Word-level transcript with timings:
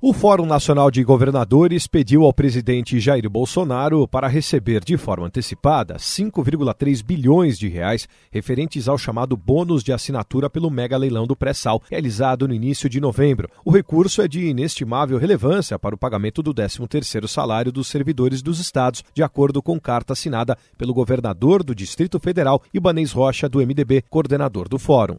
O 0.00 0.12
Fórum 0.12 0.46
Nacional 0.46 0.92
de 0.92 1.02
Governadores 1.02 1.88
pediu 1.88 2.22
ao 2.22 2.32
presidente 2.32 3.00
Jair 3.00 3.28
Bolsonaro 3.28 4.06
para 4.06 4.28
receber 4.28 4.84
de 4.84 4.96
forma 4.96 5.26
antecipada 5.26 5.96
5,3 5.96 7.02
bilhões 7.02 7.58
de 7.58 7.66
reais 7.66 8.08
referentes 8.30 8.86
ao 8.86 8.96
chamado 8.96 9.36
bônus 9.36 9.82
de 9.82 9.92
assinatura 9.92 10.48
pelo 10.48 10.70
mega 10.70 10.96
leilão 10.96 11.26
do 11.26 11.34
pré-sal, 11.34 11.82
realizado 11.90 12.46
no 12.46 12.54
início 12.54 12.88
de 12.88 13.00
novembro. 13.00 13.50
O 13.64 13.72
recurso 13.72 14.22
é 14.22 14.28
de 14.28 14.46
inestimável 14.46 15.18
relevância 15.18 15.76
para 15.80 15.96
o 15.96 15.98
pagamento 15.98 16.44
do 16.44 16.54
13º 16.54 17.26
salário 17.26 17.72
dos 17.72 17.88
servidores 17.88 18.40
dos 18.40 18.60
estados, 18.60 19.02
de 19.12 19.24
acordo 19.24 19.60
com 19.60 19.80
carta 19.80 20.12
assinada 20.12 20.56
pelo 20.78 20.94
governador 20.94 21.64
do 21.64 21.74
Distrito 21.74 22.20
Federal, 22.20 22.62
Ibanez 22.72 23.10
Rocha, 23.10 23.48
do 23.48 23.58
MDB, 23.58 24.04
coordenador 24.08 24.68
do 24.68 24.78
fórum. 24.78 25.18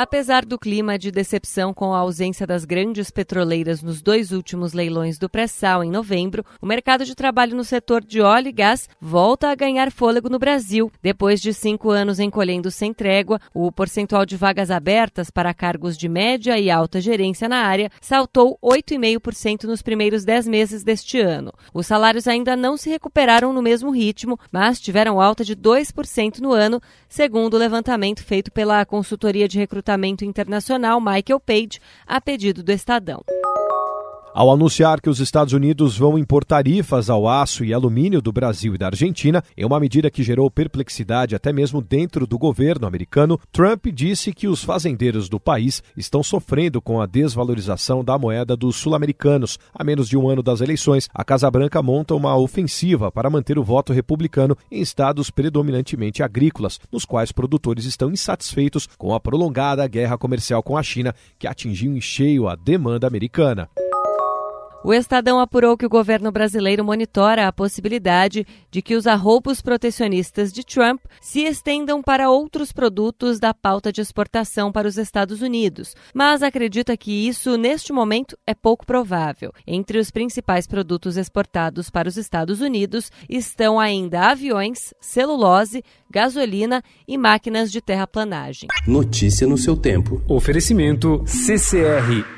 Apesar 0.00 0.44
do 0.44 0.56
clima 0.56 0.96
de 0.96 1.10
decepção 1.10 1.74
com 1.74 1.92
a 1.92 1.98
ausência 1.98 2.46
das 2.46 2.64
grandes 2.64 3.10
petroleiras 3.10 3.82
nos 3.82 4.00
dois 4.00 4.30
últimos 4.30 4.72
leilões 4.72 5.18
do 5.18 5.28
pré-sal 5.28 5.82
em 5.82 5.90
novembro, 5.90 6.44
o 6.62 6.66
mercado 6.66 7.04
de 7.04 7.16
trabalho 7.16 7.56
no 7.56 7.64
setor 7.64 8.04
de 8.04 8.20
óleo 8.20 8.46
e 8.46 8.52
gás 8.52 8.88
volta 9.00 9.50
a 9.50 9.56
ganhar 9.56 9.90
fôlego 9.90 10.28
no 10.28 10.38
Brasil. 10.38 10.88
Depois 11.02 11.40
de 11.40 11.52
cinco 11.52 11.90
anos 11.90 12.20
encolhendo 12.20 12.70
sem 12.70 12.94
trégua, 12.94 13.40
o 13.52 13.72
percentual 13.72 14.24
de 14.24 14.36
vagas 14.36 14.70
abertas 14.70 15.32
para 15.32 15.52
cargos 15.52 15.98
de 15.98 16.08
média 16.08 16.56
e 16.56 16.70
alta 16.70 17.00
gerência 17.00 17.48
na 17.48 17.64
área 17.64 17.90
saltou 18.00 18.56
8,5% 18.62 19.64
nos 19.64 19.82
primeiros 19.82 20.24
dez 20.24 20.46
meses 20.46 20.84
deste 20.84 21.18
ano. 21.20 21.52
Os 21.74 21.88
salários 21.88 22.28
ainda 22.28 22.54
não 22.54 22.76
se 22.76 22.88
recuperaram 22.88 23.52
no 23.52 23.60
mesmo 23.60 23.90
ritmo, 23.90 24.38
mas 24.52 24.80
tiveram 24.80 25.20
alta 25.20 25.44
de 25.44 25.56
2% 25.56 26.38
no 26.38 26.52
ano, 26.52 26.80
segundo 27.08 27.54
o 27.54 27.58
levantamento 27.58 28.22
feito 28.22 28.52
pela 28.52 28.86
consultoria 28.86 29.48
de 29.48 29.58
recrutamento 29.58 29.87
recrutamento 29.88 30.24
internacional 30.24 31.00
Michael 31.00 31.40
Page, 31.40 31.80
a 32.06 32.20
pedido 32.20 32.62
do 32.62 32.70
Estadão. 32.70 33.37
Ao 34.38 34.52
anunciar 34.52 35.00
que 35.00 35.10
os 35.10 35.18
Estados 35.18 35.52
Unidos 35.52 35.98
vão 35.98 36.16
impor 36.16 36.44
tarifas 36.44 37.10
ao 37.10 37.28
aço 37.28 37.64
e 37.64 37.74
alumínio 37.74 38.22
do 38.22 38.30
Brasil 38.30 38.72
e 38.72 38.78
da 38.78 38.86
Argentina, 38.86 39.42
em 39.56 39.64
uma 39.64 39.80
medida 39.80 40.12
que 40.12 40.22
gerou 40.22 40.48
perplexidade 40.48 41.34
até 41.34 41.52
mesmo 41.52 41.82
dentro 41.82 42.24
do 42.24 42.38
governo 42.38 42.86
americano, 42.86 43.36
Trump 43.50 43.86
disse 43.86 44.32
que 44.32 44.46
os 44.46 44.62
fazendeiros 44.62 45.28
do 45.28 45.40
país 45.40 45.82
estão 45.96 46.22
sofrendo 46.22 46.80
com 46.80 47.00
a 47.00 47.06
desvalorização 47.06 48.04
da 48.04 48.16
moeda 48.16 48.56
dos 48.56 48.76
sul-americanos. 48.76 49.58
A 49.74 49.82
menos 49.82 50.08
de 50.08 50.16
um 50.16 50.28
ano 50.28 50.40
das 50.40 50.60
eleições, 50.60 51.08
a 51.12 51.24
Casa 51.24 51.50
Branca 51.50 51.82
monta 51.82 52.14
uma 52.14 52.36
ofensiva 52.36 53.10
para 53.10 53.28
manter 53.28 53.58
o 53.58 53.64
voto 53.64 53.92
republicano 53.92 54.56
em 54.70 54.80
estados 54.80 55.32
predominantemente 55.32 56.22
agrícolas, 56.22 56.78
nos 56.92 57.04
quais 57.04 57.32
produtores 57.32 57.86
estão 57.86 58.08
insatisfeitos 58.08 58.88
com 58.96 59.12
a 59.12 59.18
prolongada 59.18 59.84
guerra 59.88 60.16
comercial 60.16 60.62
com 60.62 60.76
a 60.76 60.82
China, 60.84 61.12
que 61.36 61.48
atingiu 61.48 61.96
em 61.96 62.00
cheio 62.00 62.46
a 62.46 62.54
demanda 62.54 63.04
americana. 63.04 63.68
O 64.88 64.94
Estadão 64.94 65.38
apurou 65.38 65.76
que 65.76 65.84
o 65.84 65.88
governo 65.90 66.32
brasileiro 66.32 66.82
monitora 66.82 67.46
a 67.46 67.52
possibilidade 67.52 68.46
de 68.70 68.80
que 68.80 68.94
os 68.94 69.06
arroubos 69.06 69.60
protecionistas 69.60 70.50
de 70.50 70.64
Trump 70.64 71.02
se 71.20 71.40
estendam 71.40 72.02
para 72.02 72.30
outros 72.30 72.72
produtos 72.72 73.38
da 73.38 73.52
pauta 73.52 73.92
de 73.92 74.00
exportação 74.00 74.72
para 74.72 74.88
os 74.88 74.96
Estados 74.96 75.42
Unidos, 75.42 75.94
mas 76.14 76.42
acredita 76.42 76.96
que 76.96 77.28
isso, 77.28 77.58
neste 77.58 77.92
momento, 77.92 78.34
é 78.46 78.54
pouco 78.54 78.86
provável. 78.86 79.52
Entre 79.66 79.98
os 79.98 80.10
principais 80.10 80.66
produtos 80.66 81.18
exportados 81.18 81.90
para 81.90 82.08
os 82.08 82.16
Estados 82.16 82.62
Unidos 82.62 83.12
estão 83.28 83.78
ainda 83.78 84.30
aviões, 84.30 84.94
celulose, 85.02 85.84
gasolina 86.10 86.82
e 87.06 87.18
máquinas 87.18 87.70
de 87.70 87.82
terraplanagem. 87.82 88.70
Notícia 88.86 89.46
no 89.46 89.58
seu 89.58 89.76
tempo. 89.76 90.22
Oferecimento 90.26 91.22
CCR 91.26 92.37